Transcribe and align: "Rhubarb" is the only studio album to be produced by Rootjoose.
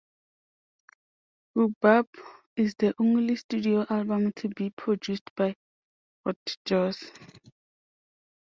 "Rhubarb" 1.53 2.07
is 2.55 2.73
the 2.79 2.95
only 2.97 3.35
studio 3.35 3.85
album 3.87 4.33
to 4.37 4.49
be 4.49 4.71
produced 4.71 5.29
by 5.35 5.55
Rootjoose. 6.27 7.05